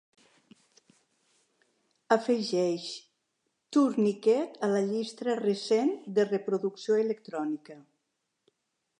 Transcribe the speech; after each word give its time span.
Afegeix 2.15 2.87
Tourniquet 3.77 4.57
a 4.67 4.69
la 4.71 4.81
llista 4.87 5.35
recent 5.41 5.93
de 6.19 6.25
reproducció 6.31 6.97
electrònica. 7.03 7.77